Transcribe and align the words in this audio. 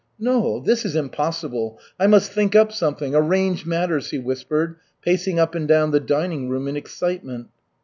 "No, 0.17 0.59
this 0.59 0.83
is 0.83 0.95
impossible. 0.95 1.77
I 1.99 2.07
must 2.07 2.31
think 2.31 2.55
up 2.55 2.71
something, 2.71 3.13
arrange 3.13 3.67
matters," 3.67 4.09
he 4.09 4.17
whispered, 4.17 4.77
pacing 5.03 5.37
up 5.37 5.53
and 5.53 5.67
down 5.67 5.91
the 5.91 5.99
dining 5.99 6.49
room 6.49 6.67
in 6.67 6.75
excitement. 6.75 7.49